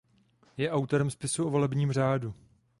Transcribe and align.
Je 0.57 0.69
autorem 0.71 1.09
spisu 1.11 1.45
o 1.45 1.49
volebním 1.49 1.91
řádu. 1.91 2.33